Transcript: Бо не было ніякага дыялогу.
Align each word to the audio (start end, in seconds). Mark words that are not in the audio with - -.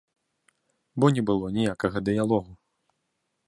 Бо 1.03 1.11
не 1.17 1.21
было 1.29 1.53
ніякага 1.59 1.97
дыялогу. 2.11 2.51